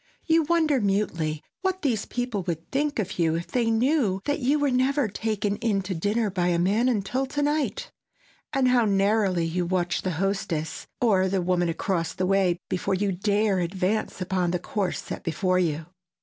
You 0.25 0.41
wonder 0.41 0.81
mutely 0.81 1.43
what 1.61 1.83
these 1.83 2.05
people 2.07 2.41
would 2.47 2.71
think 2.71 2.97
of 2.97 3.19
you 3.19 3.35
if 3.35 3.45
they 3.45 3.69
knew 3.69 4.19
that 4.25 4.39
you 4.39 4.57
were 4.57 4.71
never 4.71 5.07
"taken 5.07 5.57
in" 5.57 5.83
to 5.83 5.93
dinner 5.93 6.31
by 6.31 6.47
a 6.47 6.57
man 6.57 6.89
until 6.89 7.27
to 7.27 7.41
night, 7.43 7.91
and 8.51 8.69
how 8.69 8.85
narrowly 8.85 9.45
you 9.45 9.63
watch 9.63 10.01
the 10.01 10.13
hostess, 10.17 10.87
or 10.99 11.29
the 11.29 11.39
woman 11.39 11.69
across 11.69 12.13
the 12.15 12.25
way 12.25 12.57
before 12.67 12.95
you 12.95 13.11
dare 13.11 13.59
advance 13.59 14.19
upon 14.21 14.49
the 14.49 14.57
course 14.57 15.03
set 15.03 15.23
before 15.23 15.59
you. 15.59 15.85